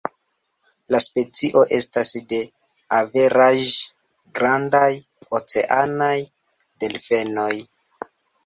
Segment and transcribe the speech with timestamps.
[0.93, 2.39] La specio estas de
[2.99, 4.89] averaĝ-grandaj
[5.41, 6.17] oceanaj
[6.85, 7.51] delfenoj.